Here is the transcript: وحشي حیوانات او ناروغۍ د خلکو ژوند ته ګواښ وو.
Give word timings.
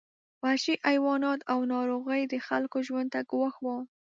وحشي 0.41 0.73
حیوانات 0.89 1.39
او 1.51 1.59
ناروغۍ 1.73 2.21
د 2.27 2.33
خلکو 2.47 2.77
ژوند 2.87 3.07
ته 3.13 3.19
ګواښ 3.31 3.55
وو. 3.65 3.77